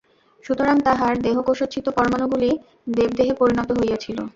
[0.43, 2.49] সুতরাং তাহার দেহকোষস্থিত পরমাণুগুলি
[2.95, 4.17] দেব-দেহে পরিণত হইয়াছিল।